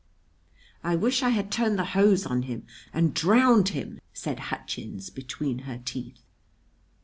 [0.83, 5.59] "I wish I had turned the hose on him and drowned him!" said Hutchins between
[5.69, 6.23] her teeth.